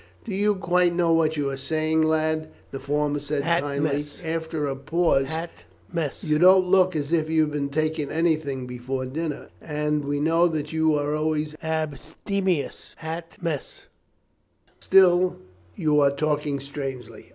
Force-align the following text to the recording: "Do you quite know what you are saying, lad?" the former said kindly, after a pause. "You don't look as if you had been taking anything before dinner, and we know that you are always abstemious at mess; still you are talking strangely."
"Do 0.25 0.33
you 0.33 0.55
quite 0.55 0.95
know 0.95 1.13
what 1.13 1.37
you 1.37 1.47
are 1.51 1.55
saying, 1.57 2.01
lad?" 2.01 2.49
the 2.71 2.79
former 2.79 3.19
said 3.19 3.43
kindly, 3.43 4.03
after 4.25 4.65
a 4.65 4.75
pause. 4.75 5.27
"You 6.23 6.39
don't 6.39 6.65
look 6.65 6.95
as 6.95 7.11
if 7.11 7.29
you 7.29 7.41
had 7.43 7.51
been 7.51 7.69
taking 7.69 8.09
anything 8.09 8.65
before 8.65 9.05
dinner, 9.05 9.49
and 9.61 10.03
we 10.03 10.19
know 10.19 10.47
that 10.47 10.73
you 10.73 10.95
are 10.95 11.13
always 11.13 11.55
abstemious 11.61 12.95
at 12.99 13.37
mess; 13.43 13.83
still 14.79 15.35
you 15.75 15.99
are 16.01 16.09
talking 16.09 16.59
strangely." 16.59 17.29